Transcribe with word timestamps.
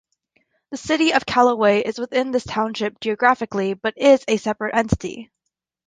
The 0.71 0.77
city 0.77 1.13
of 1.13 1.27
Callaway 1.27 1.81
is 1.81 1.99
within 1.99 2.31
this 2.31 2.43
township 2.43 2.99
geographically 3.01 3.75
but 3.75 3.95
is 3.99 4.25
a 4.27 4.37
separate 4.37 4.73
entity. 4.75 5.29